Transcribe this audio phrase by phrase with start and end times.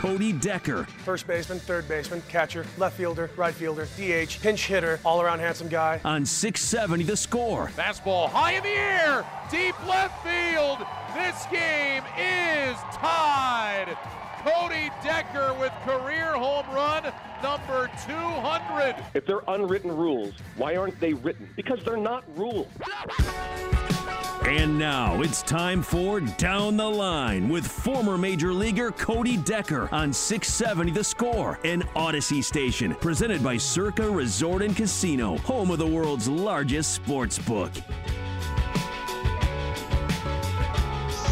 [0.00, 0.84] Cody Decker.
[1.04, 5.68] First baseman, third baseman, catcher, left fielder, right fielder, DH, pinch hitter, all around handsome
[5.68, 6.00] guy.
[6.06, 7.66] On 670 the score.
[7.76, 10.78] Fastball high in the air, deep left field.
[11.14, 13.94] This game is tied.
[14.42, 18.96] Cody Decker with career home run number 200.
[19.12, 21.46] If they're unwritten rules, why aren't they written?
[21.56, 22.68] Because they're not rules.
[24.46, 30.12] And now it's time for Down the Line with former Major Leaguer Cody Decker on
[30.12, 35.86] 670 The Score, an Odyssey station presented by Circa Resort and Casino, home of the
[35.86, 37.70] world's largest sports book.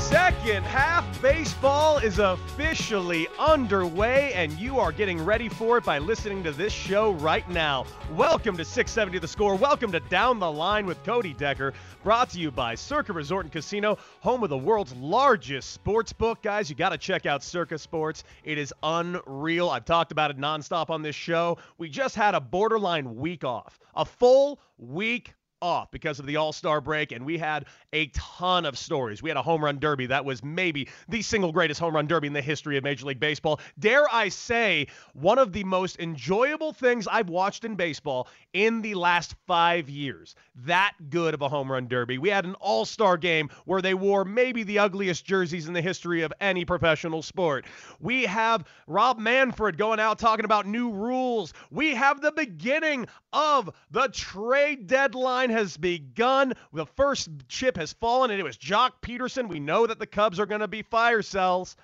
[0.08, 6.42] Second half baseball is officially underway, and you are getting ready for it by listening
[6.44, 7.84] to this show right now.
[8.14, 9.54] Welcome to 670 The Score.
[9.54, 13.52] Welcome to Down the Line with Cody Decker, brought to you by Circa Resort and
[13.52, 16.40] Casino, home of the world's largest sports book.
[16.40, 18.24] Guys, you got to check out Circa Sports.
[18.44, 19.68] It is unreal.
[19.68, 21.58] I've talked about it nonstop on this show.
[21.76, 26.52] We just had a borderline week off, a full week off because of the All
[26.52, 29.22] Star break, and we had a ton of stories.
[29.22, 32.26] We had a home run derby that was maybe the single greatest home run derby
[32.26, 33.60] in the history of Major League Baseball.
[33.78, 38.94] Dare I say, one of the most enjoyable things I've watched in baseball in the
[38.94, 40.34] last five years.
[40.64, 42.18] That good of a home run derby.
[42.18, 45.82] We had an All Star game where they wore maybe the ugliest jerseys in the
[45.82, 47.66] history of any professional sport.
[48.00, 51.52] We have Rob Manfred going out talking about new rules.
[51.70, 56.54] We have the beginning of the trade deadline has begun.
[56.72, 59.48] The first chip has fallen, and it was Joc Pederson.
[59.48, 61.76] We know that the Cubs are going to be fire cells.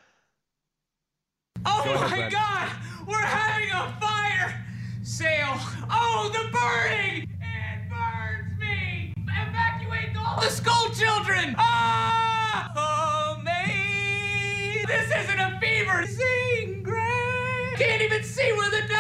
[1.67, 2.71] Oh ahead, my God!
[3.07, 4.65] We're having a fire
[5.03, 5.57] sale!
[5.91, 7.29] Oh, the burning!
[7.41, 9.15] It burns me!
[9.17, 11.55] Evacuate all the school children!
[11.57, 12.73] Ah!
[12.77, 14.85] Oh, me!
[14.87, 16.07] This isn't a fever!
[16.07, 17.77] Sing, Greg!
[17.77, 18.94] Can't even see where the knob is!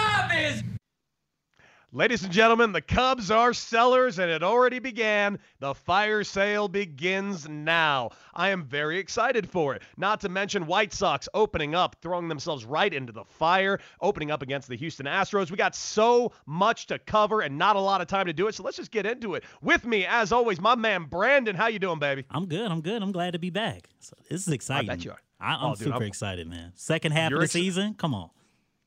[1.96, 5.38] Ladies and gentlemen, the Cubs are sellers and it already began.
[5.60, 8.10] The fire sale begins now.
[8.34, 9.82] I am very excited for it.
[9.96, 14.42] Not to mention White Sox opening up, throwing themselves right into the fire, opening up
[14.42, 15.52] against the Houston Astros.
[15.52, 18.56] We got so much to cover and not a lot of time to do it,
[18.56, 19.44] so let's just get into it.
[19.62, 21.54] With me, as always, my man Brandon.
[21.54, 22.24] How you doing, baby?
[22.28, 22.72] I'm good.
[22.72, 23.02] I'm good.
[23.02, 23.88] I'm glad to be back.
[24.00, 24.90] So this is exciting.
[24.90, 25.20] I bet you are.
[25.38, 26.72] I, am oh, super I'm, excited, man.
[26.74, 27.94] Second half of the season.
[27.94, 28.30] Come on.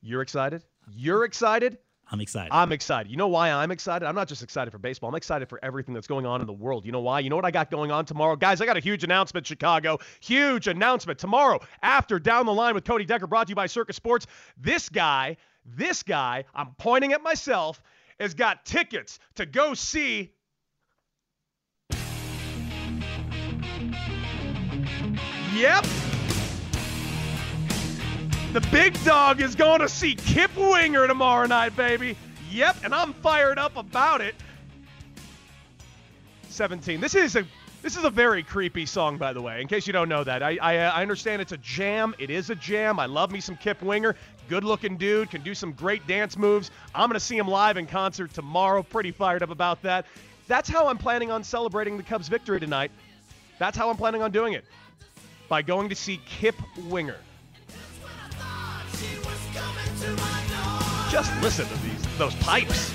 [0.02, 0.62] You're excited?
[0.90, 1.78] You're excited?
[2.10, 2.50] I'm excited.
[2.52, 3.10] I'm excited.
[3.10, 4.06] You know why I'm excited?
[4.06, 5.10] I'm not just excited for baseball.
[5.10, 6.86] I'm excited for everything that's going on in the world.
[6.86, 7.20] You know why?
[7.20, 8.34] You know what I got going on tomorrow?
[8.34, 9.98] Guys, I got a huge announcement, Chicago.
[10.20, 11.18] Huge announcement.
[11.18, 14.26] Tomorrow, after Down the Line with Cody Decker, brought to you by Circa Sports,
[14.56, 15.36] this guy,
[15.66, 17.82] this guy, I'm pointing at myself,
[18.18, 20.32] has got tickets to go see
[25.54, 25.84] Yep.
[28.54, 32.16] The big dog is going to see Kip Winger tomorrow night, baby.
[32.50, 34.34] Yep, and I'm fired up about it.
[36.48, 36.98] 17.
[36.98, 37.44] This is a
[37.82, 39.60] this is a very creepy song, by the way.
[39.60, 42.14] In case you don't know that, I, I, uh, I understand it's a jam.
[42.18, 42.98] It is a jam.
[42.98, 44.16] I love me some Kip Winger.
[44.48, 46.70] Good-looking dude, can do some great dance moves.
[46.94, 48.82] I'm gonna see him live in concert tomorrow.
[48.82, 50.06] Pretty fired up about that.
[50.46, 52.90] That's how I'm planning on celebrating the Cubs' victory tonight.
[53.58, 54.64] That's how I'm planning on doing it
[55.50, 56.56] by going to see Kip
[56.88, 57.18] Winger.
[61.10, 62.92] Just listen to these those pipes.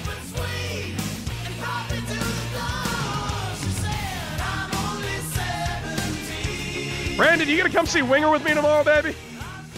[7.16, 9.16] Brandon, you gonna come see Winger with me tomorrow, baby?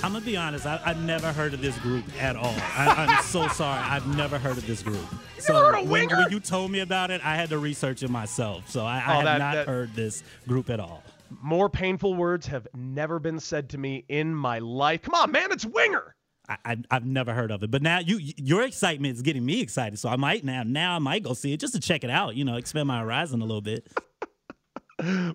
[0.04, 0.66] I'm gonna be honest.
[0.66, 2.56] I, have never heard of this group at all.
[2.78, 3.80] I, am so sorry.
[3.80, 5.06] I've never heard of this group.
[5.36, 8.70] You so when, when, you told me about it, I had to research it myself.
[8.70, 11.04] So I, I oh, have that, not that, heard this group at all.
[11.42, 15.02] More painful words have never been said to me in my life.
[15.02, 16.15] Come on, man, it's Winger.
[16.48, 20.00] I, have never heard of it, but now you your excitement is getting me excited.
[20.00, 22.36] So I might now now I might go see it just to check it out.
[22.36, 23.88] You know, expand my horizon a little bit.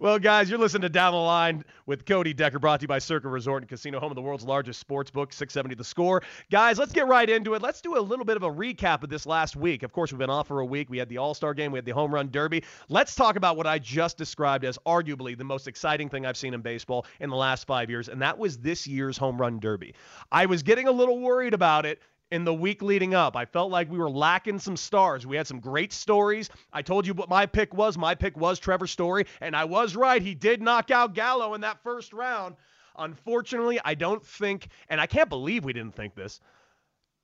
[0.00, 2.98] Well, guys, you're listening to Down the Line with Cody Decker, brought to you by
[2.98, 6.22] Circa Resort and Casino, home of the world's largest sports book, 670 The Score.
[6.50, 7.62] Guys, let's get right into it.
[7.62, 9.82] Let's do a little bit of a recap of this last week.
[9.82, 10.90] Of course, we've been off for a week.
[10.90, 12.64] We had the All Star game, we had the Home Run Derby.
[12.88, 16.54] Let's talk about what I just described as arguably the most exciting thing I've seen
[16.54, 19.94] in baseball in the last five years, and that was this year's Home Run Derby.
[20.32, 22.00] I was getting a little worried about it
[22.30, 23.36] in the week leading up.
[23.36, 25.26] I felt like we were lacking some stars.
[25.26, 26.50] We had some great stories.
[26.72, 27.98] I told you what my pick was.
[27.98, 30.22] My pick was Trevor Story, and I was right.
[30.22, 32.56] He did knock out Gallo in that first round.
[32.96, 36.40] Unfortunately, I don't think, and I can't believe we didn't think this.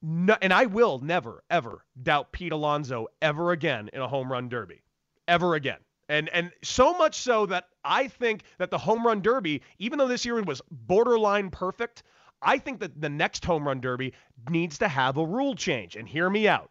[0.02, 4.48] No, and I will never, ever doubt Pete Alonso ever again in a home run
[4.48, 4.82] derby.
[5.26, 5.78] Ever again.
[6.08, 10.06] And and so much so that I think that the home run derby, even though
[10.06, 12.04] this year was borderline perfect,
[12.42, 14.12] I think that the next home run derby
[14.50, 15.96] needs to have a rule change.
[15.96, 16.70] And hear me out.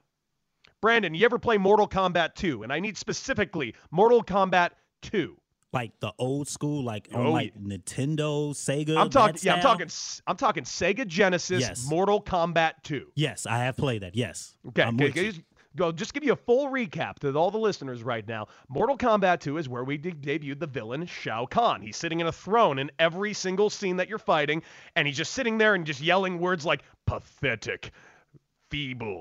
[0.82, 2.64] Brandon, you ever play Mortal Kombat 2?
[2.64, 4.72] And I need specifically Mortal Kombat
[5.02, 5.38] 2.
[5.74, 8.96] Like the old school, like on oh, like Nintendo, Sega.
[8.96, 9.36] I'm talking.
[9.42, 9.90] Yeah, I'm talking.
[10.26, 11.90] I'm talking Sega Genesis, yes.
[11.90, 13.12] Mortal Kombat 2.
[13.16, 14.16] Yes, I have played that.
[14.16, 14.56] Yes.
[14.70, 15.34] Okay
[15.76, 18.48] go just give you a full recap to all the listeners right now.
[18.68, 21.82] Mortal Kombat 2 is where we de- debuted the villain Shao Kahn.
[21.82, 24.64] He's sitting in a throne in every single scene that you're fighting,
[24.96, 27.92] and he's just sitting there and just yelling words like pathetic,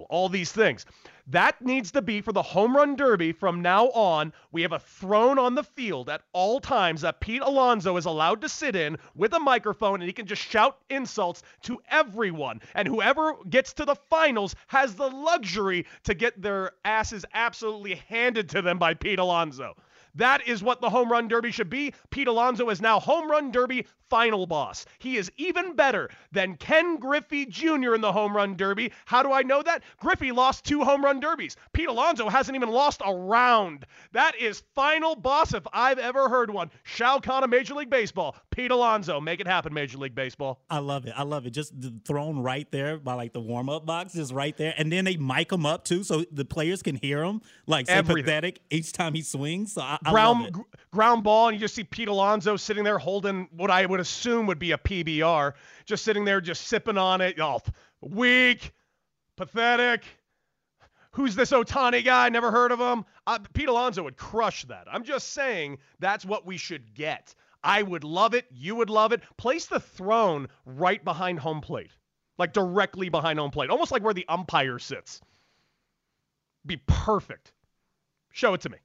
[0.08, 0.84] all these things.
[1.28, 4.32] That needs to be for the home run derby from now on.
[4.50, 8.40] We have a throne on the field at all times that Pete Alonso is allowed
[8.40, 12.60] to sit in with a microphone and he can just shout insults to everyone.
[12.74, 18.48] And whoever gets to the finals has the luxury to get their asses absolutely handed
[18.50, 19.76] to them by Pete Alonso.
[20.14, 21.92] That is what the home run derby should be.
[22.10, 24.86] Pete Alonso is now home run derby final boss.
[24.98, 27.94] He is even better than Ken Griffey Jr.
[27.94, 28.92] in the home run derby.
[29.06, 29.82] How do I know that?
[29.98, 31.56] Griffey lost two home run derbies.
[31.72, 33.86] Pete Alonso hasn't even lost a round.
[34.12, 36.70] That is final boss if I've ever heard one.
[36.84, 38.36] Shao Kahn of Major League Baseball.
[38.50, 40.60] Pete Alonso, make it happen, Major League Baseball.
[40.70, 41.14] I love it.
[41.16, 41.50] I love it.
[41.50, 41.72] Just
[42.06, 45.16] thrown right there by like the warm up box, just right there, and then they
[45.16, 47.40] mic him up too, so the players can hear him.
[47.66, 49.72] Like so pathetic each time he swings.
[49.72, 53.70] So I, Ground ground ball, and you just see Pete Alonso sitting there holding what
[53.70, 55.54] I would assume would be a PBR,
[55.84, 57.38] just sitting there, just sipping on it.
[57.40, 57.60] Oh,
[58.00, 58.72] weak,
[59.36, 60.04] pathetic.
[61.12, 62.28] Who's this Ohtani guy?
[62.28, 63.04] Never heard of him.
[63.26, 64.86] Uh, Pete Alonso would crush that.
[64.90, 67.34] I'm just saying that's what we should get.
[67.62, 68.46] I would love it.
[68.50, 69.22] You would love it.
[69.36, 71.92] Place the throne right behind home plate,
[72.36, 75.20] like directly behind home plate, almost like where the umpire sits.
[76.66, 77.52] Be perfect.
[78.32, 78.78] Show it to me.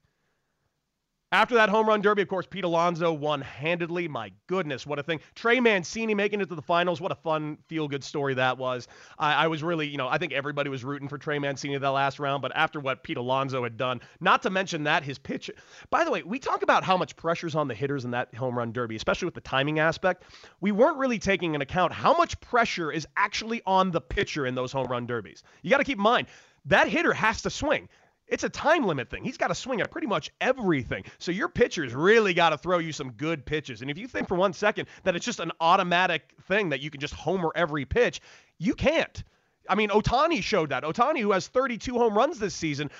[1.32, 4.08] After that home run derby, of course, Pete Alonso won handedly.
[4.08, 5.20] My goodness, what a thing.
[5.36, 7.00] Trey Mancini making it to the finals.
[7.00, 8.88] What a fun, feel good story that was.
[9.16, 11.88] I, I, was really, you know, I think everybody was rooting for Trey Mancini that
[11.88, 15.52] last round, but after what Pete Alonso had done, not to mention that, his pitch.
[15.88, 18.58] By the way, we talk about how much pressure's on the hitters in that home
[18.58, 20.24] run derby, especially with the timing aspect.
[20.60, 24.56] We weren't really taking into account how much pressure is actually on the pitcher in
[24.56, 25.44] those home run derbies.
[25.62, 26.26] You got to keep in mind,
[26.64, 27.88] that hitter has to swing.
[28.30, 29.24] It's a time limit thing.
[29.24, 31.04] He's got to swing at pretty much everything.
[31.18, 33.82] So your pitcher's really got to throw you some good pitches.
[33.82, 36.90] And if you think for one second that it's just an automatic thing that you
[36.90, 38.20] can just homer every pitch,
[38.58, 39.22] you can't.
[39.70, 40.82] I mean, Ohtani showed that.
[40.82, 42.90] Ohtani, who has 32 home runs this season,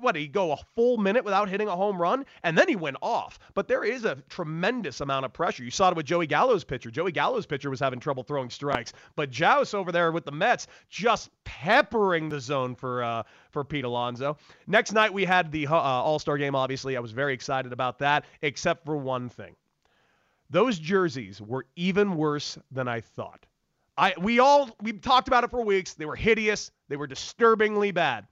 [0.00, 2.24] what, he go a full minute without hitting a home run?
[2.42, 3.38] And then he went off.
[3.52, 5.62] But there is a tremendous amount of pressure.
[5.62, 6.90] You saw it with Joey Gallo's pitcher.
[6.90, 8.94] Joey Gallo's pitcher was having trouble throwing strikes.
[9.16, 13.84] But Jauss over there with the Mets just peppering the zone for uh, for Pete
[13.84, 14.38] Alonso.
[14.66, 16.96] Next night, we had the uh, All Star game, obviously.
[16.96, 19.54] I was very excited about that, except for one thing.
[20.48, 23.44] Those jerseys were even worse than I thought.
[23.98, 25.94] I we all we talked about it for weeks.
[25.94, 26.70] They were hideous.
[26.88, 28.26] They were disturbingly bad.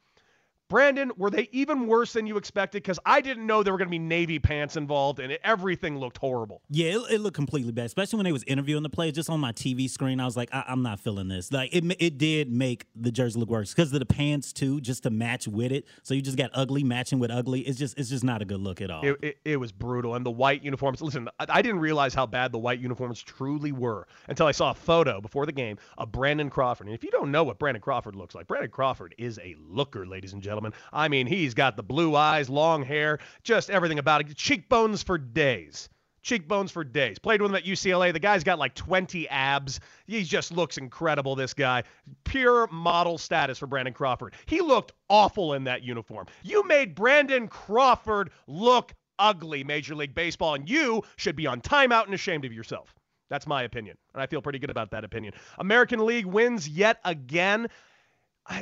[0.68, 2.82] Brandon, were they even worse than you expected?
[2.82, 5.99] Because I didn't know there were going to be Navy pants involved, and it, everything
[5.99, 6.61] looked horrible.
[6.68, 9.14] Yeah, it, it, looked completely bad, especially when they was interviewing the players.
[9.14, 11.52] Just on my TV screen, I was like, I, am not feeling this.
[11.52, 15.04] Like it, it did make the jersey look worse because of the pants too, just
[15.04, 15.87] to match with it.
[16.02, 17.61] So you just got ugly matching with ugly.
[17.61, 19.04] It's just, it's just not a good look at all.
[19.04, 21.00] It, it, it was brutal, and the white uniforms.
[21.00, 24.73] Listen, I, I didn't realize how bad the white uniforms truly were until I saw
[24.73, 26.88] a photo before the game of Brandon Crawford.
[26.88, 30.04] And if you don't know what Brandon Crawford looks like, Brandon Crawford is a looker,
[30.06, 30.56] ladies and gentlemen.
[30.93, 34.37] I mean, he He's got the blue eyes, long hair, just everything about it.
[34.37, 35.89] Cheekbones for days.
[36.23, 37.21] Cheekbones for days.
[37.21, 38.13] Played with him at UCLA.
[38.13, 39.79] The guy's got like 20 abs.
[40.09, 41.85] He just looks incredible, this guy.
[42.25, 44.35] Pure model status for Brandon Crawford.
[44.47, 46.27] He looked awful in that uniform.
[46.43, 52.07] You made Brandon Crawford look ugly Major League Baseball, and you should be on timeout
[52.07, 52.93] and ashamed of yourself.
[53.29, 55.35] That's my opinion, and I feel pretty good about that opinion.
[55.59, 57.69] American League wins yet again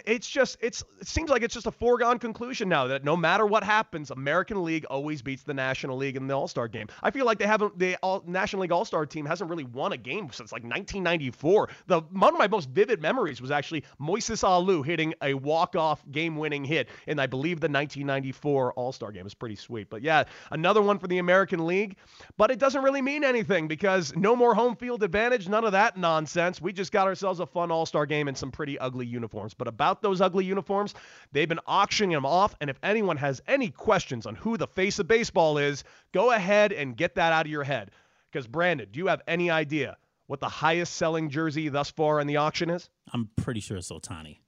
[0.07, 3.47] it's just it's it seems like it's just a foregone conclusion now that no matter
[3.47, 6.88] what happens, American League always beats the National League in the All Star game.
[7.03, 9.93] I feel like they haven't the all, National League All Star team hasn't really won
[9.93, 11.69] a game since like 1994.
[11.87, 16.03] The one of my most vivid memories was actually Moises Alou hitting a walk off
[16.11, 19.26] game winning hit in I believe the 1994 All Star game.
[19.26, 19.91] It's pretty sweet.
[19.91, 21.97] But yeah, another one for the American League,
[22.37, 25.97] but it doesn't really mean anything because no more home field advantage, none of that
[25.97, 26.61] nonsense.
[26.61, 29.53] We just got ourselves a fun All Star game and some pretty ugly uniforms.
[29.53, 30.95] But about those ugly uniforms.
[31.33, 32.54] They've been auctioning them off.
[32.61, 36.73] And if anyone has any questions on who the face of baseball is, go ahead
[36.73, 37.90] and get that out of your head.
[38.31, 42.26] Because, Brandon, do you have any idea what the highest selling jersey thus far in
[42.26, 42.88] the auction is?
[43.12, 44.38] I'm pretty sure it's Ohtani.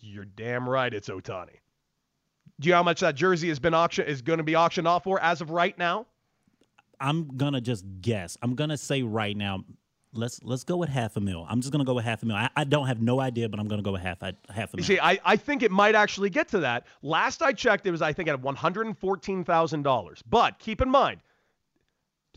[0.00, 1.56] You're damn right it's Ohtani.
[2.60, 4.86] Do you know how much that jersey has been auction is going to be auctioned
[4.86, 6.06] off for as of right now?
[7.00, 8.36] I'm gonna just guess.
[8.42, 9.64] I'm gonna say right now,
[10.12, 11.46] let's let's go with half a mil.
[11.48, 12.36] I'm just gonna go with half a mil.
[12.36, 14.34] I, I don't have no idea, but I'm gonna go with half half
[14.74, 14.78] a mil.
[14.78, 16.86] You see, I, I think it might actually get to that.
[17.02, 20.22] Last I checked, it was I think at one hundred and fourteen thousand dollars.
[20.28, 21.20] But keep in mind,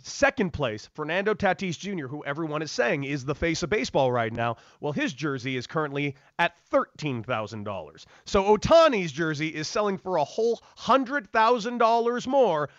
[0.01, 4.33] second place, Fernando Tatis Jr., who everyone is saying is the face of baseball right
[4.33, 4.57] now.
[4.79, 8.05] Well, his jersey is currently at thirteen thousand dollars.
[8.25, 12.69] So Ohtani's jersey is selling for a whole hundred thousand dollars more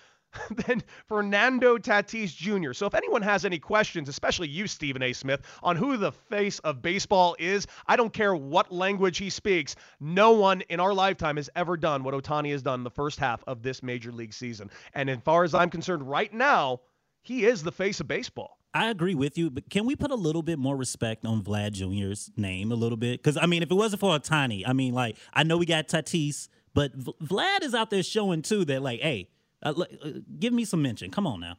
[0.66, 2.72] than Fernando Tatis Jr.
[2.72, 5.12] So if anyone has any questions, especially you, Stephen A.
[5.12, 9.76] Smith, on who the face of baseball is, I don't care what language he speaks.
[10.00, 13.42] No one in our lifetime has ever done what Ohtani has done the first half
[13.46, 14.70] of this major league season.
[14.94, 16.80] And as far as I'm concerned, right now,
[17.22, 18.58] he is the face of baseball.
[18.74, 21.72] I agree with you, but can we put a little bit more respect on Vlad
[21.72, 23.22] Jr.'s name a little bit?
[23.22, 25.88] Because I mean, if it wasn't for Ohtani, I mean, like I know we got
[25.88, 29.28] Tatis, but v- Vlad is out there showing too that like, hey,
[29.62, 31.11] uh, uh, give me some mention.
[31.11, 31.57] Come on now.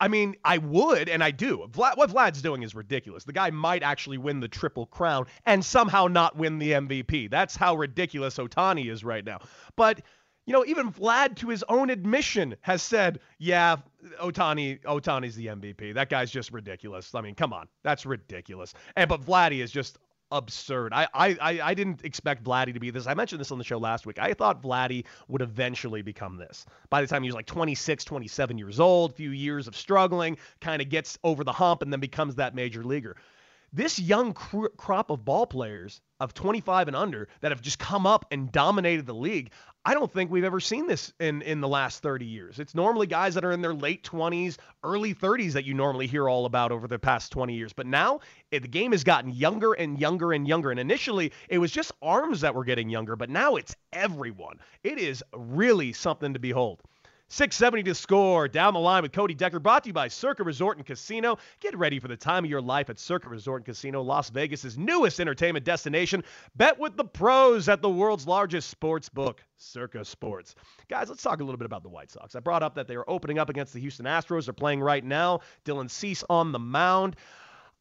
[0.00, 1.68] I mean, I would, and I do.
[1.74, 3.24] What Vlad's doing is ridiculous.
[3.24, 7.30] The guy might actually win the Triple Crown and somehow not win the MVP.
[7.30, 9.40] That's how ridiculous Ohtani is right now.
[9.76, 10.00] But,
[10.46, 13.76] you know, even Vlad, to his own admission, has said, yeah,
[14.18, 15.92] Ohtani, Ohtani's the MVP.
[15.92, 17.14] That guy's just ridiculous.
[17.14, 17.68] I mean, come on.
[17.82, 18.72] That's ridiculous.
[18.96, 19.98] And but Vladdy is just
[20.32, 20.92] absurd.
[20.92, 23.06] I, I I didn't expect Vladdy to be this.
[23.06, 24.18] I mentioned this on the show last week.
[24.18, 26.66] I thought Vladdy would eventually become this.
[26.88, 30.80] By the time he was like 26, 27 years old, few years of struggling, kind
[30.80, 33.16] of gets over the hump and then becomes that major leaguer.
[33.72, 38.06] This young cr- crop of ball players of 25 and under that have just come
[38.06, 39.52] up and dominated the league.
[39.84, 42.58] I don't think we've ever seen this in in the last 30 years.
[42.58, 46.28] It's normally guys that are in their late 20s, early 30s that you normally hear
[46.28, 47.72] all about over the past 20 years.
[47.72, 50.70] But now it, the game has gotten younger and younger and younger.
[50.70, 54.58] And initially it was just arms that were getting younger, but now it's everyone.
[54.82, 56.82] It is really something to behold.
[57.32, 58.48] 670 to score.
[58.48, 61.38] Down the line with Cody Decker, brought to you by Circa Resort and Casino.
[61.60, 64.76] Get ready for the time of your life at Circa Resort and Casino, Las Vegas'
[64.76, 66.24] newest entertainment destination.
[66.56, 70.56] Bet with the pros at the world's largest sports book, Circa Sports.
[70.88, 72.34] Guys, let's talk a little bit about the White Sox.
[72.34, 74.46] I brought up that they are opening up against the Houston Astros.
[74.46, 75.38] They're playing right now.
[75.64, 77.14] Dylan Cease on the mound.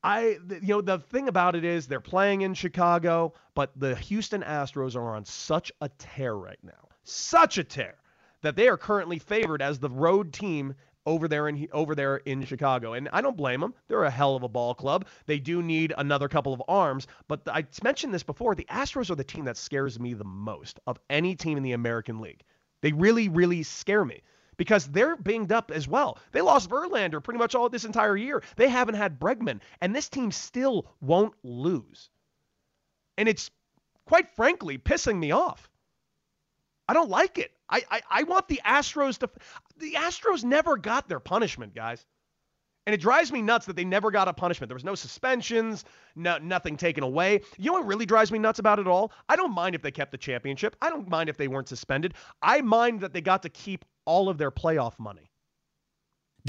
[0.04, 4.44] I, you know, the thing about it is they're playing in Chicago, but the Houston
[4.44, 6.88] Astros are on such a tear right now.
[7.04, 7.96] Such a tear
[8.42, 12.46] that they are currently favored as the road team over there in over there in
[12.46, 12.94] Chicago.
[12.94, 13.74] And I don't blame them.
[13.88, 15.08] They're a hell of a ball club.
[15.26, 19.16] They do need another couple of arms, but I mentioned this before, the Astros are
[19.16, 22.44] the team that scares me the most of any team in the American League.
[22.82, 24.22] They really really scare me
[24.58, 26.20] because they're banged up as well.
[26.34, 28.44] They lost Verlander pretty much all this entire year.
[28.58, 32.10] They haven't had Bregman, and this team still won't lose.
[33.18, 33.50] And it's
[34.06, 35.70] quite frankly pissing me off.
[36.90, 37.52] I don't like it.
[37.70, 39.30] I, I, I want the Astros to.
[39.78, 42.04] The Astros never got their punishment, guys.
[42.88, 44.70] And it drives me nuts that they never got a punishment.
[44.70, 47.42] There was no suspensions, no, nothing taken away.
[47.60, 49.12] You know what really drives me nuts about it all?
[49.30, 50.76] I don't mind if they kept the championship.
[50.82, 52.16] I don't mind if they weren't suspended.
[52.42, 55.29] I mind that they got to keep all of their playoff money.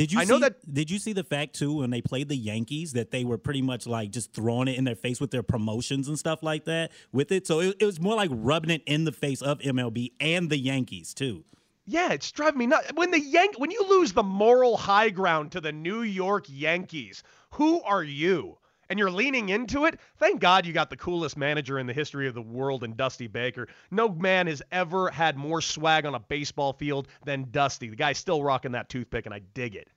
[0.00, 2.30] Did you I see, know that Did you see the fact too when they played
[2.30, 5.30] the Yankees that they were pretty much like just throwing it in their face with
[5.30, 7.46] their promotions and stuff like that with it?
[7.46, 10.56] So it, it was more like rubbing it in the face of MLB and the
[10.56, 11.44] Yankees too.
[11.84, 12.90] Yeah, it's driving me nuts.
[12.94, 17.22] When the Yank when you lose the moral high ground to the New York Yankees,
[17.50, 18.56] who are you?
[18.90, 20.00] And you're leaning into it?
[20.18, 23.28] Thank God you got the coolest manager in the history of the world in Dusty
[23.28, 23.68] Baker.
[23.92, 27.88] No man has ever had more swag on a baseball field than Dusty.
[27.88, 29.88] The guy's still rocking that toothpick, and I dig it.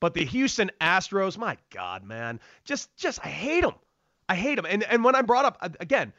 [0.00, 3.74] But the Houston Astros, my God, man, just just I hate them.
[4.28, 4.66] I hate them.
[4.66, 6.12] And and when I brought up again,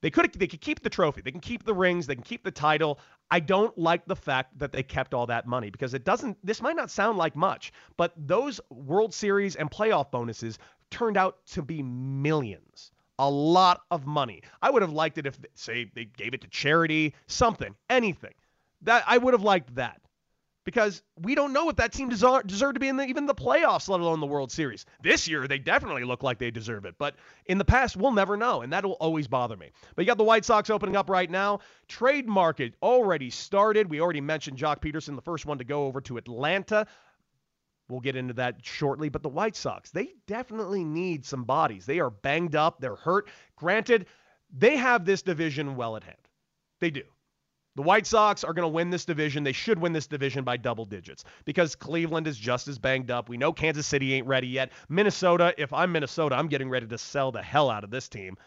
[0.00, 1.22] They could they could keep the trophy.
[1.22, 2.06] They can keep the rings.
[2.06, 2.98] They can keep the title.
[3.30, 6.60] I don't like the fact that they kept all that money because it doesn't this
[6.62, 10.58] might not sound like much, but those World Series and playoff bonuses
[10.90, 12.92] turned out to be millions.
[13.18, 14.42] A lot of money.
[14.60, 18.34] I would have liked it if say they gave it to charity, something, anything.
[18.82, 20.02] That I would have liked that
[20.66, 23.88] because we don't know if that team deserved to be in the, even the playoffs,
[23.88, 24.84] let alone the World Series.
[25.00, 26.96] This year, they definitely look like they deserve it.
[26.98, 27.14] But
[27.46, 29.70] in the past, we'll never know, and that will always bother me.
[29.94, 31.60] But you got the White Sox opening up right now.
[31.86, 33.88] Trade market already started.
[33.88, 36.88] We already mentioned Joc Pederson, the first one to go over to Atlanta.
[37.88, 39.08] We'll get into that shortly.
[39.08, 41.86] But the White Sox, they definitely need some bodies.
[41.86, 43.28] They are banged up, they're hurt.
[43.54, 44.06] Granted,
[44.52, 46.16] they have this division well at hand.
[46.80, 47.02] They do.
[47.76, 49.44] The White Sox are going to win this division.
[49.44, 53.28] They should win this division by double digits because Cleveland is just as banged up.
[53.28, 54.72] We know Kansas City ain't ready yet.
[54.88, 58.38] Minnesota, if I'm Minnesota, I'm getting ready to sell the hell out of this team.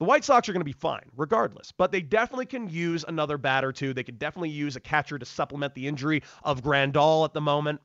[0.00, 3.38] The White Sox are going to be fine, regardless, but they definitely can use another
[3.38, 3.94] bat or two.
[3.94, 7.80] They could definitely use a catcher to supplement the injury of Grandal at the moment.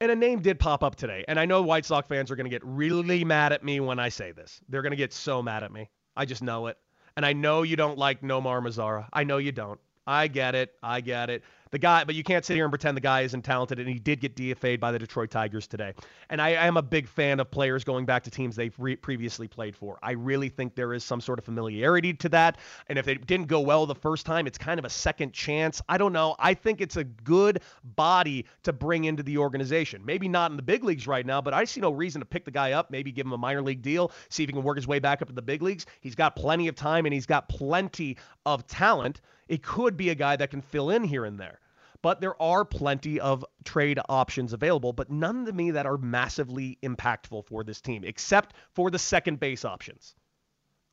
[0.00, 2.46] And a name did pop up today, and I know White Sox fans are going
[2.46, 4.60] to get really mad at me when I say this.
[4.68, 5.88] They're going to get so mad at me.
[6.16, 6.78] I just know it.
[7.18, 9.08] And I know you don't like Nomar Mazara.
[9.12, 9.80] I know you don't.
[10.06, 10.72] I get it.
[10.84, 11.42] I get it.
[11.70, 13.78] The guy, but you can't sit here and pretend the guy isn't talented.
[13.78, 15.94] And he did get DFA'd by the Detroit Tigers today.
[16.30, 18.96] And I, I am a big fan of players going back to teams they've re-
[18.96, 19.98] previously played for.
[20.02, 22.58] I really think there is some sort of familiarity to that.
[22.88, 25.82] And if it didn't go well the first time, it's kind of a second chance.
[25.88, 26.36] I don't know.
[26.38, 30.04] I think it's a good body to bring into the organization.
[30.04, 32.44] Maybe not in the big leagues right now, but I see no reason to pick
[32.44, 34.76] the guy up, maybe give him a minor league deal, see if he can work
[34.76, 35.86] his way back up to the big leagues.
[36.00, 40.14] He's got plenty of time and he's got plenty of talent it could be a
[40.14, 41.60] guy that can fill in here and there.
[42.00, 46.78] But there are plenty of trade options available, but none to me that are massively
[46.82, 50.14] impactful for this team, except for the second base options.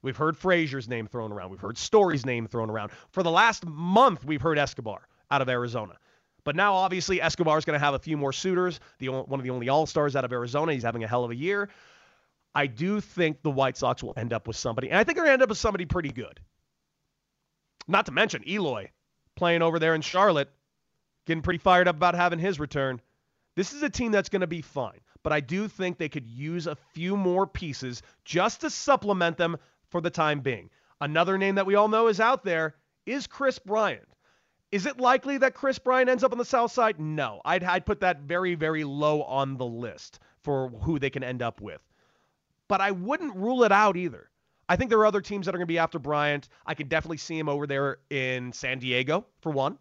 [0.02, 1.52] We've heard Frazier's name thrown around.
[1.52, 2.92] We've heard Story's name thrown around.
[3.12, 5.94] For the last month, we've heard Escobar out of Arizona.
[6.44, 8.80] But now, obviously, Escobar is going to have a few more suitors.
[9.00, 10.74] The one of the only All Stars out of Arizona.
[10.74, 11.70] He's having a hell of a year.
[12.54, 15.26] I do think the White Sox will end up with somebody, and I think they're
[15.26, 16.40] going to end up with somebody pretty good.
[17.88, 18.92] Not to mention Eloy
[19.36, 20.50] playing over there in Charlotte,
[21.26, 23.02] getting pretty fired up about having his return.
[23.56, 26.26] This is a team that's going to be fine, but I do think they could
[26.26, 29.58] use a few more pieces just to supplement them
[29.90, 30.70] for the time being.
[31.00, 34.08] Another name that we all know is out there is Kris Bryant.
[34.72, 37.00] Is it likely that Kris Bryant ends up on the south side?
[37.00, 37.40] No.
[37.46, 41.42] I'd, I'd put that very, very low on the list for who they can end
[41.42, 41.82] up with.
[42.68, 44.30] But I wouldn't rule it out either.
[44.68, 46.50] I think there are other teams that are going to be after Bryant.
[46.66, 49.78] I could definitely see him over there in San Diego for one.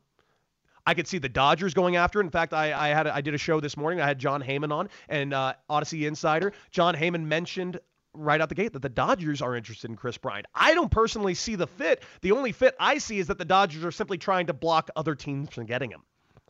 [0.87, 2.21] I could see the Dodgers going after.
[2.21, 4.01] In fact, I, I had a, I did a show this morning.
[4.01, 6.53] I had Jon Heyman on and uh, Odyssey Insider.
[6.71, 7.81] Jon Heyman mentioned
[8.13, 10.47] right out the gate that the Dodgers are interested in Kris Bryant.
[10.55, 12.03] I don't personally see the fit.
[12.21, 15.15] The only fit I see is that the Dodgers are simply trying to block other
[15.15, 16.03] teams from getting him.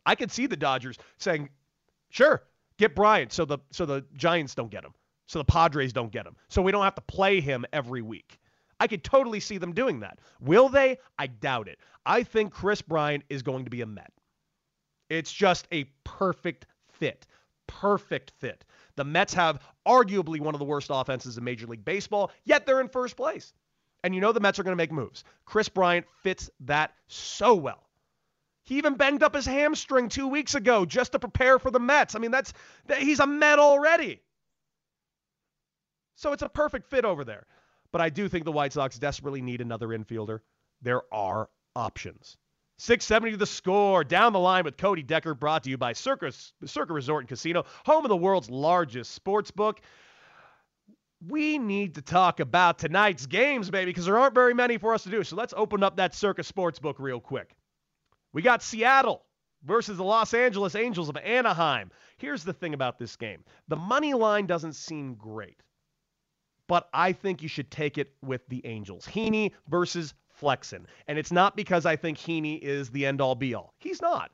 [0.05, 1.49] I could see the Dodgers saying,
[2.11, 2.43] "Sure,
[2.77, 4.93] get Bryant so the so the Giants don't get him."
[5.27, 6.37] So the Padres don't get him.
[6.49, 8.39] So we don't have to play him every week.
[8.81, 10.19] I could totally see them doing that.
[10.41, 10.99] Will they?
[11.19, 11.79] I doubt it.
[12.05, 14.13] I think Kris Bryant is going to be a Met.
[15.09, 17.27] It's just a perfect fit.
[17.67, 18.65] Perfect fit.
[18.97, 22.81] The Mets have arguably one of the worst offenses in Major League Baseball, yet they're
[22.81, 23.53] in first place.
[24.03, 25.25] And you know the Mets are going to make moves.
[25.47, 27.89] Kris Bryant fits that so well.
[28.65, 32.15] He even banged up his hamstring two weeks ago just to prepare for the Mets.
[32.15, 32.53] I mean, that's
[32.99, 34.21] he's a Met already.
[36.17, 37.47] So it's a perfect fit over there.
[37.93, 40.41] But I do think the White Sox desperately need another infielder.
[40.83, 42.37] There are options.
[42.79, 44.03] 670 to the score.
[44.03, 47.65] Down the line with Cody Decker, brought to you by Circus, Circa Resort and Casino,
[47.87, 49.81] home of the world's largest sports book.
[51.27, 55.05] We need to talk about tonight's games, baby, because there aren't very many for us
[55.05, 55.23] to do.
[55.23, 57.55] So let's open up that Circa Sportsbook real quick.
[58.33, 59.25] We got Seattle
[59.65, 61.91] versus the Los Angeles Angels of Anaheim.
[62.19, 65.63] Here's the thing about this game the money line doesn't seem great
[66.67, 69.07] but I think you should take it with the Angels.
[69.07, 70.87] Heaney versus Flexen.
[71.07, 73.75] And it's not because I think Heaney is the end all be all.
[73.79, 74.31] He's not.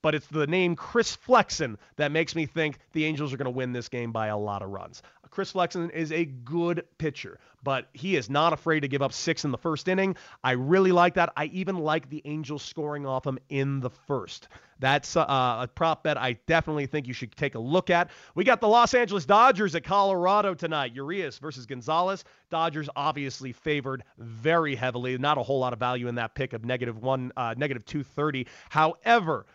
[0.00, 3.50] But it's the name Chris Flexen that makes me think the Angels are going to
[3.50, 5.02] win this game by a lot of runs.
[5.30, 9.44] Chris Flexen is a good pitcher, but he is not afraid to give up six
[9.44, 10.16] in the first inning.
[10.42, 11.32] I really like that.
[11.36, 14.48] I even like the Angels scoring off him in the first.
[14.80, 18.10] That's uh, a prop bet I definitely think you should take a look at.
[18.34, 20.94] We got the Los Angeles Dodgers at Colorado tonight.
[20.94, 22.24] Urias versus Gonzalez.
[22.50, 25.18] Dodgers obviously favored very heavily.
[25.18, 28.46] Not a whole lot of value in that pick of negative one, uh, negative 230.
[28.70, 29.46] However,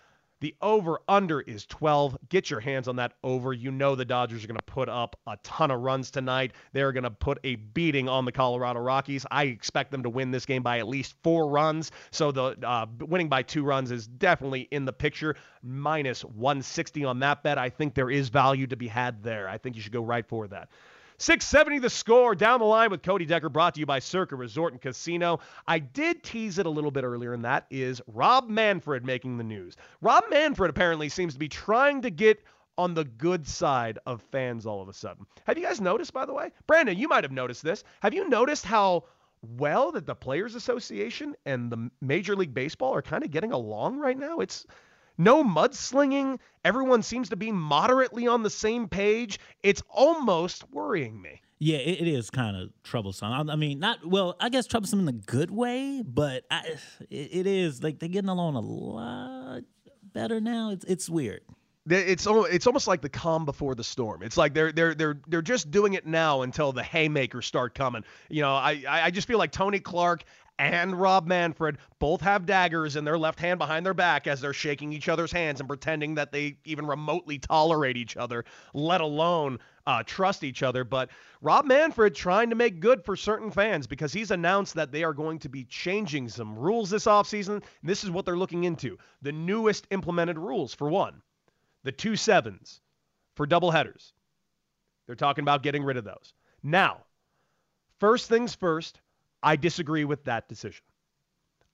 [0.43, 2.17] The over under is 12.
[2.27, 3.53] Get your hands on that over.
[3.53, 6.51] You know the Dodgers are going to put up a ton of runs tonight.
[6.73, 9.25] They're going to put a beating on the Colorado Rockies.
[9.31, 11.91] I expect them to win this game by at least four runs.
[12.11, 15.37] So the uh, winning by two runs is definitely in the picture.
[15.61, 17.57] Minus 160 on that bet.
[17.57, 19.47] I think there is value to be had there.
[19.47, 20.67] I think you should go right for that.
[21.23, 24.73] 670 the score down the line with Cody Decker brought to you by Circa Resort
[24.73, 25.39] and Casino.
[25.65, 29.43] I did tease it a little bit earlier, and that is Rob Manfred making the
[29.45, 29.77] news.
[30.01, 32.43] Rob Manfred apparently seems to be trying to get
[32.77, 35.25] on the good side of fans all of a sudden.
[35.45, 36.51] Have you guys noticed, by the way?
[36.67, 37.85] Brandon, you might have noticed this.
[38.01, 39.05] Have you noticed how
[39.41, 43.97] well that the Players Association and the Major League Baseball are kind of getting along
[43.97, 44.39] right now?
[44.39, 44.65] It's
[45.17, 46.39] no mudslinging.
[46.65, 49.39] Everyone seems to be moderately on the same page.
[49.61, 51.41] It's almost worrying me.
[51.59, 53.31] Yeah, it, it is kind of troublesome.
[53.31, 54.35] I, I, mean, not well.
[54.39, 56.75] I guess troublesome in the good way, but I,
[57.09, 59.63] it, it is like they're getting along a lot
[60.13, 60.71] better now.
[60.71, 61.41] It's it's weird.
[61.89, 64.23] It's it's almost like the calm before the storm.
[64.23, 68.03] It's like they're they're they're they're just doing it now until the haymakers start coming.
[68.29, 70.23] You know, I I just feel like Tony Clark
[70.59, 74.53] and Rob Manfred both have daggers in their left hand behind their back as they're
[74.53, 79.59] shaking each other's hands and pretending that they even remotely tolerate each other, let alone
[79.87, 80.83] uh, trust each other.
[80.83, 81.09] But
[81.41, 85.13] Rob Manfred trying to make good for certain fans because he's announced that they are
[85.13, 87.63] going to be changing some rules this offseason.
[87.81, 91.21] This is what they're looking into the newest implemented rules, for one,
[91.83, 92.79] the two sevens
[93.35, 94.13] for doubleheaders.
[95.07, 96.33] They're talking about getting rid of those.
[96.61, 96.99] Now,
[97.99, 99.01] first things first,
[99.43, 100.83] I disagree with that decision.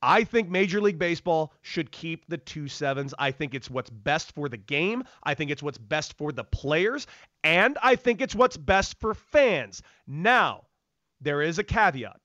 [0.02, 3.14] I think Major League Baseball should keep the two sevens.
[3.20, 5.04] I think it's what's best for the game.
[5.24, 7.06] I think it's what's best for the players.
[7.44, 9.82] And I think it's what's best for fans.
[10.08, 10.66] Now,
[11.20, 12.20] there is a caveat.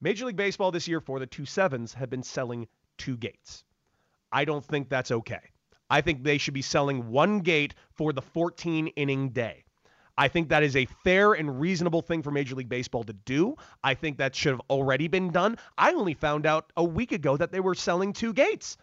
[0.00, 2.66] Major League Baseball this year for the two sevens have been selling
[2.98, 3.64] two gates.
[4.32, 5.40] I don't think that's okay.
[5.88, 9.63] I think they should be selling one gate for the 14 inning day.
[10.16, 13.56] I think that is a fair and reasonable thing for Major League Baseball to do.
[13.82, 15.58] I think that should have already been done.
[15.76, 18.76] I only found out a week ago that they were selling two gates.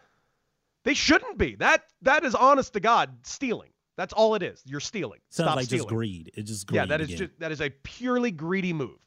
[0.84, 1.54] They shouldn't be.
[1.56, 3.70] That that is honest to God stealing.
[3.96, 4.62] That's all it is.
[4.66, 5.20] You're stealing.
[5.28, 5.80] Sounds Stop like stealing.
[5.80, 6.30] just greed.
[6.34, 6.76] It's just greed.
[6.76, 7.18] Yeah, that is again.
[7.18, 8.98] just that is a purely greedy move.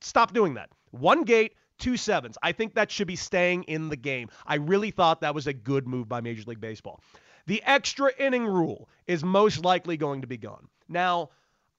[0.00, 0.70] Stop doing that.
[0.90, 2.36] One gate, two sevens.
[2.42, 4.28] I think that should be staying in the game.
[4.46, 7.00] I really thought that was a good move by Major League Baseball.
[7.46, 10.68] The extra inning rule is most likely going to be gone.
[10.88, 11.30] Now,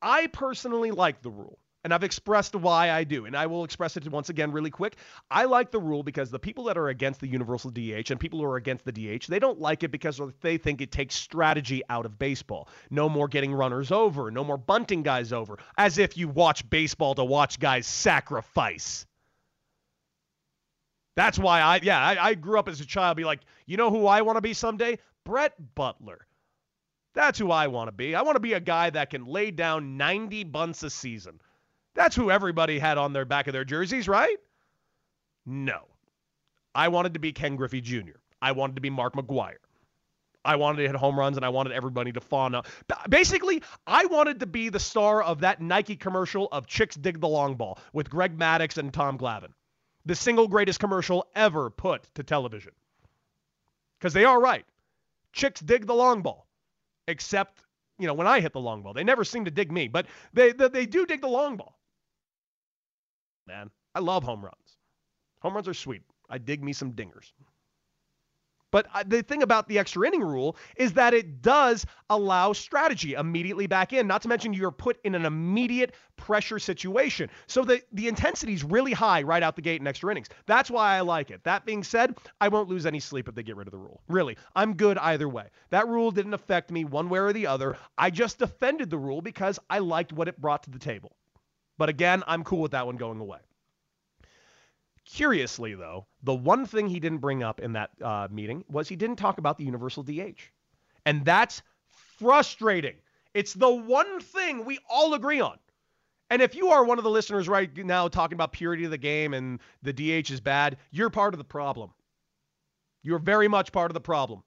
[0.06, 1.58] I personally like the rule.
[1.84, 3.26] And I've expressed why I do.
[3.26, 4.98] And I will express it once again really quick.
[5.30, 8.40] I like the rule because the people that are against the universal DH and people
[8.40, 11.84] who are against the DH, they don't like it because they think it takes strategy
[11.90, 12.70] out of baseball.
[12.90, 17.16] No more getting runners over, no more bunting guys over, as if you watch baseball
[17.16, 19.06] to watch guys sacrifice.
[21.16, 23.90] That's why I, yeah, I, I grew up as a child, be like, you know
[23.90, 24.98] who I want to be someday?
[25.24, 26.26] Brett Butler.
[27.16, 28.14] That's who I want to be.
[28.14, 31.40] I want to be a guy that can lay down 90 bunts a season.
[31.96, 34.38] That's who everybody had on their back of their jerseys, right?
[35.46, 35.80] No.
[36.76, 38.18] I wanted to be Ken Griffey Jr.
[38.42, 39.56] I wanted to be Mark McGwire.
[40.44, 42.68] I wanted to hit home runs and I wanted everybody to fawn up.
[43.10, 47.30] Basically, I wanted to be the star of that Nike commercial of Chicks Dig the
[47.30, 49.54] Long Ball with Greg Maddux and Tom Glavine.
[50.06, 52.74] The single greatest commercial ever put to television.
[53.98, 54.66] Because they are right.
[55.32, 56.45] Chicks dig the long ball
[57.08, 57.64] except
[58.00, 58.94] you know when I hit the long ball.
[58.94, 61.78] They never seem to dig me, but they they, they do dig the long ball.
[63.48, 64.78] Man, I love home runs.
[65.42, 66.02] Home runs are sweet.
[66.30, 67.32] I dig me some dingers.
[68.76, 73.14] But uh, the thing about the extra inning rule is that it does allow strategy
[73.14, 74.06] immediately back in.
[74.06, 77.30] Not to mention you're put in an immediate pressure situation.
[77.48, 80.28] So the, the intensity is really high right out the gate in extra innings.
[80.46, 81.42] That's why I like it.
[81.46, 84.02] That being said, I won't lose any sleep if they get rid of the rule.
[84.10, 85.46] Really, I'm good either way.
[85.70, 87.78] That rule didn't affect me one way or the other.
[87.98, 91.16] I just defended the rule because I liked what it brought to the table.
[91.78, 93.40] But again, I'm cool with that one going away.
[95.06, 98.96] Curiously, though, the one thing he didn't bring up in that uh, meeting was he
[98.96, 100.42] didn't talk about the universal DH.
[101.06, 101.62] And that's
[102.18, 102.96] frustrating.
[103.34, 105.58] It's the one thing we all agree on.
[106.32, 108.98] And if you are one of the listeners right now talking about purity of the
[108.98, 111.92] game and the DH is bad, you're part of the problem.
[113.04, 114.42] You're very much part of the problem.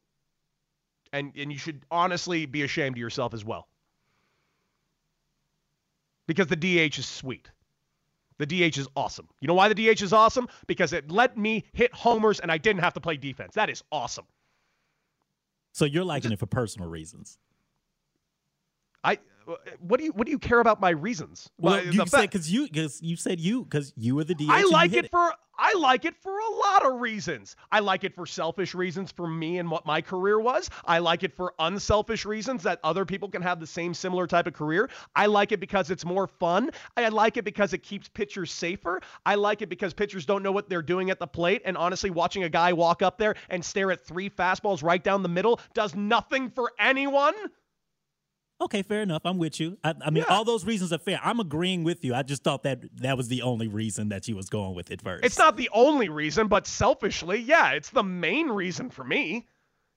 [1.13, 3.69] And, and you should honestly be ashamed of yourself as well.
[6.27, 7.49] Because the DH is sweet.
[8.39, 9.29] The DH is awesome.
[9.41, 10.49] You know why the DH is awesome?
[10.67, 13.55] Because it let me hit homers and I didn't have to play defense.
[13.55, 14.27] That is awesome.
[15.73, 17.39] So you're liking it for personal reasons.
[19.05, 21.49] I uh, what do you what do you care about my reasons?
[21.59, 24.47] Well, you said because you because you said you because you were the DH.
[24.49, 27.57] I like it, it, for I like it for a lot of reasons.
[27.73, 30.71] I like it for selfish reasons for me and what my career was.
[30.85, 34.47] I like it for unselfish reasons that other people can have the same similar type
[34.47, 34.89] of career.
[35.17, 36.71] I like it because it's more fun.
[36.97, 39.01] I like it because it keeps pitchers safer.
[39.27, 41.63] I like it because pitchers don't know what they're doing at the plate.
[41.65, 45.23] And honestly, watching a guy walk up there and stare at three fastballs right down
[45.23, 47.35] the middle does nothing for anyone.
[48.61, 49.23] Okay, fair enough.
[49.25, 49.79] I'm with you.
[49.85, 50.35] I, I mean, Yeah.
[50.35, 51.21] all those reasons are fair.
[51.23, 52.15] I'm agreeing with you.
[52.15, 55.01] I just thought that that was the only reason that she was going with it
[55.01, 55.25] first.
[55.25, 59.47] It's not the only reason, but selfishly, yeah, it's the main reason for me.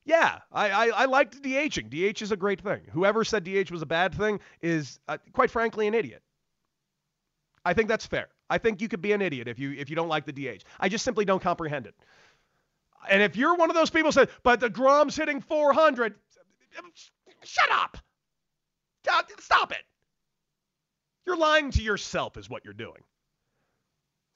[0.06, 1.90] Yeah, I, I, I liked DHing.
[1.90, 2.82] DH is a great thing.
[2.92, 6.22] Whoever said DH was a bad thing is, uh, quite frankly, an idiot.
[7.66, 8.28] I think that's fair.
[8.50, 10.64] I think you could be an idiot if you if you don't like the DH.
[10.80, 11.96] I just simply don't comprehend it.
[13.10, 16.16] And if you're one of those people who said, but deGrom's hitting 400,
[17.44, 17.98] shut up.
[19.04, 19.84] Stop it.
[21.26, 23.02] You're lying to yourself, is what you're doing.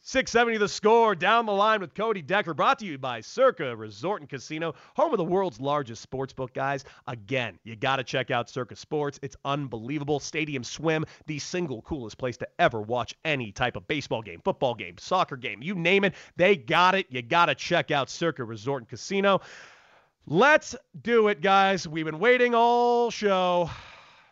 [0.07, 4.21] 670 the score down the line with Cody Decker, brought to you by Circa Resort
[4.21, 6.85] and Casino, home of the world's largest sports book, guys.
[7.07, 9.19] Again, you got to check out Circa Sports.
[9.23, 10.19] It's unbelievable.
[10.19, 14.75] Stadium Swim, the single coolest place to ever watch any type of baseball game, football
[14.75, 16.13] game, soccer game, you name it.
[16.35, 17.07] They got it.
[17.09, 19.41] You got to check out Circa Resort and Casino.
[20.27, 21.87] Let's do it, guys.
[21.87, 23.71] We've been waiting all show.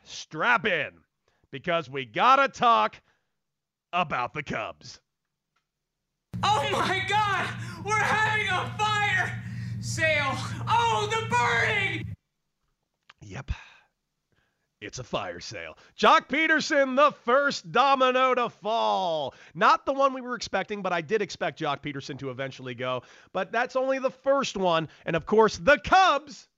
[0.04, 0.92] Strap in
[1.52, 3.02] because we got to talk
[3.92, 5.00] about the Cubs.
[6.42, 7.50] Oh my god!
[7.86, 9.44] We're having a fire
[9.82, 10.36] sale!
[10.68, 12.16] Oh, the burning!
[13.22, 13.52] Yep.
[14.82, 15.78] It's a fire sale.
[15.98, 19.34] Joc Pederson, the first domino to fall.
[19.54, 23.04] Not the one we were expecting, but I did expect Joc Pederson to eventually go.
[23.32, 24.90] But that's only the first one.
[25.06, 26.50] And of course, the Cubs.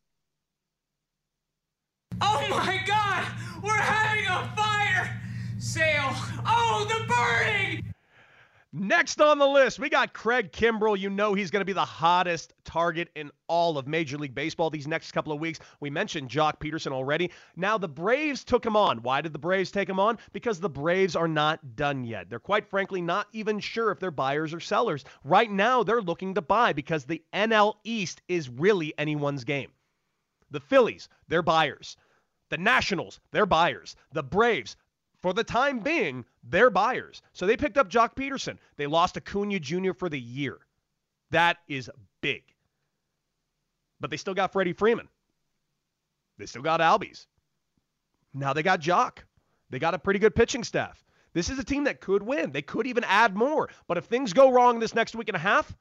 [2.21, 3.25] Oh my god!
[3.63, 5.21] We're having a fire
[5.59, 6.13] sale!
[6.45, 7.93] Oh, the burning!
[8.77, 10.99] Next on the list, we got Craig Kimbrel.
[10.99, 14.69] You know he's going to be the hottest target in all of Major League Baseball
[14.69, 15.59] these next couple of weeks.
[15.79, 17.31] We mentioned Joc Pederson already.
[17.55, 19.01] Now, the Braves took him on.
[19.01, 20.17] Why did the Braves take him on?
[20.33, 22.29] Because the Braves are not done yet.
[22.29, 25.05] They're quite frankly not even sure if they're buyers or sellers.
[25.23, 29.71] Right now, they're looking to buy because the NL East is really anyone's game.
[30.51, 31.95] The Phillies, they're buyers.
[32.49, 33.95] The Nationals, they're buyers.
[34.11, 34.75] The Braves,
[35.21, 37.21] for the time being, they're buyers.
[37.33, 38.57] So they picked up Joc Pederson.
[38.77, 39.93] They lost Acuna Jr.
[39.93, 40.59] for the year.
[41.31, 41.89] That is
[42.21, 42.43] big.
[43.99, 45.07] But they still got Freddie Freeman.
[46.37, 47.25] They still got Albies.
[48.33, 49.19] Now they got Joc.
[49.69, 51.03] They got a pretty good pitching staff.
[51.33, 52.51] This is a team that could win.
[52.51, 53.69] They could even add more.
[53.87, 55.75] But if things go wrong this next week and a half,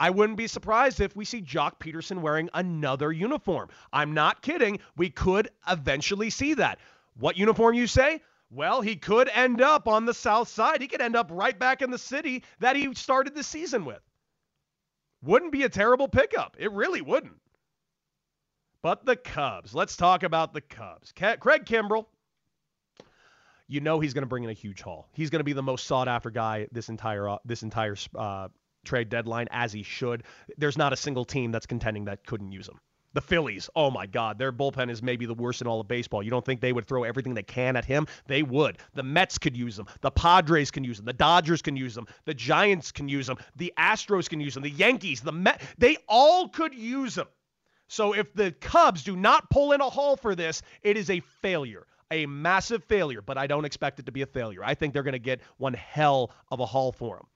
[0.00, 3.68] I wouldn't be surprised if we see Joc Pederson wearing another uniform.
[3.92, 4.80] I'm not kidding.
[4.96, 6.78] We could eventually see that.
[7.18, 8.22] What uniform you say?
[8.50, 10.80] Well, he could end up on the south side.
[10.80, 14.00] He could end up right back in the city that he started the season with.
[15.22, 16.56] Wouldn't be a terrible pickup.
[16.58, 17.38] It really wouldn't.
[18.82, 19.74] But the Cubs.
[19.74, 21.12] Let's talk about the Cubs.
[21.12, 22.06] Craig Kimbrel.
[23.68, 25.08] You know he's going to bring in a huge haul.
[25.12, 28.48] He's going to be the most sought after guy this entire uh, this entire uh,
[28.84, 30.24] trade deadline, as he should.
[30.56, 32.78] There's not a single team that's contending that couldn't use him.
[33.12, 36.22] The Phillies, oh my God, their bullpen is maybe the worst in all of baseball.
[36.22, 38.06] You don't think they would throw everything they can at him?
[38.26, 38.78] They would.
[38.94, 39.86] The Mets could use him.
[40.00, 41.06] The Padres can use him.
[41.06, 42.06] The Dodgers can use him.
[42.24, 43.38] The Giants can use him.
[43.56, 44.62] The Astros can use him.
[44.62, 47.26] The Yankees, the Met, they all could use him.
[47.88, 51.18] So if the Cubs do not pull in a haul for this, it is a
[51.18, 53.22] failure, a massive failure.
[53.22, 54.62] But I don't expect it to be a failure.
[54.62, 57.26] I think they're going to get one hell of a haul for him.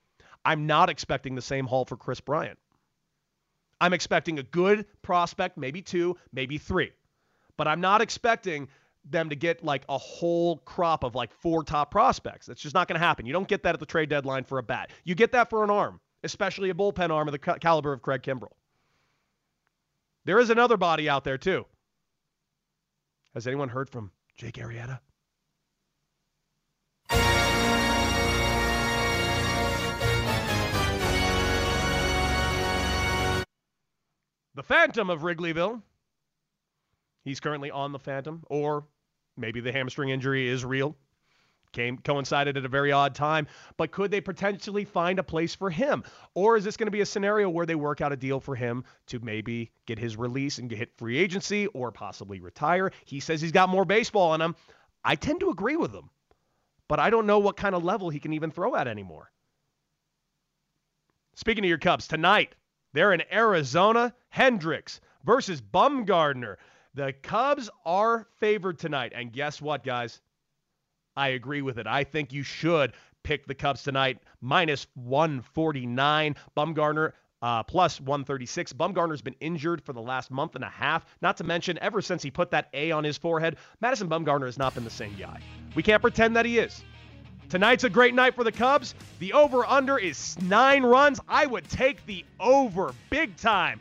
[0.45, 2.59] I'm not expecting the same haul for Kris Bryant.
[3.81, 6.93] I'm expecting a good prospect, maybe two, maybe three.
[7.57, 8.69] But I'm not expecting
[9.05, 12.47] them to get like a whole crop of like four top prospects.
[12.47, 13.27] That's just not going to happen.
[13.27, 14.91] You don't get that at the trade deadline for a bat.
[15.05, 18.23] You get that for an arm, especially a bullpen arm of the caliber of Craig
[18.23, 18.53] Kimbrel.
[20.25, 21.67] There is another body out there too.
[23.35, 25.01] Has anyone heard from Jake Arrieta?
[34.55, 35.83] The Phantom of Wrigleyville.
[37.25, 38.87] He's currently on the Phantom, or
[39.37, 40.97] maybe the hamstring injury is real.
[41.73, 45.71] Came coincided at a very odd time, but could they potentially find a place for
[45.71, 46.05] him?
[46.35, 48.55] Or is this going to be a scenario where they work out a deal for
[48.55, 52.93] him to maybe get his release and hit free agency or possibly retire?
[53.07, 54.55] He says he's got more baseball in him.
[55.05, 56.11] I tend to agree with him,
[56.87, 59.33] but I don't know what kind of level he can even throw at anymore.
[61.35, 62.55] Speaking of your Cubs, tonight
[62.95, 64.15] they're in Arizona.
[64.31, 66.57] Hendricks versus Bumgarner.
[66.95, 69.13] The Cubs are favored tonight.
[69.15, 70.21] And guess what, guys?
[71.17, 71.87] I agree with it.
[71.87, 72.93] I think you should
[73.25, 76.37] pick the Cubs tonight, minus 149.
[76.57, 78.73] Bumgarner uh, plus 136.
[78.73, 81.05] Bumgarner's been injured for the last month and a half.
[81.21, 84.57] Not to mention, ever since he put that A on his forehead, Madison Bumgarner has
[84.57, 85.41] not been the same guy.
[85.75, 86.83] We can't pretend that he is.
[87.49, 88.95] Tonight's a great night for the Cubs.
[89.19, 91.21] The over under is nine runs.
[91.29, 93.81] I would take the over big time.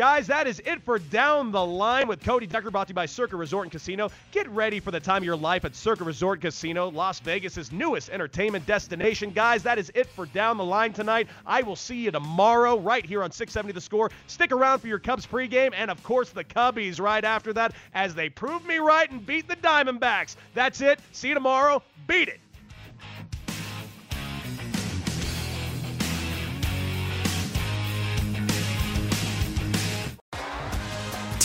[0.00, 3.04] Guys, that is it for Down the Line with Cody Decker, brought to you by
[3.04, 4.08] Circa Resort and Casino.
[4.32, 8.08] Get ready for the time of your life at Circa Resort Casino, Las Vegas' newest
[8.08, 9.30] entertainment destination.
[9.30, 11.28] Guys, that is it for Down the Line tonight.
[11.44, 14.10] I will see you tomorrow right here on 670 The Score.
[14.26, 18.14] Stick around for your Cubs pregame and, of course, the Cubbies right after that as
[18.14, 20.36] they prove me right and beat the Diamondbacks.
[20.54, 20.98] That's it.
[21.12, 21.82] See you tomorrow.
[22.06, 22.40] Beat it.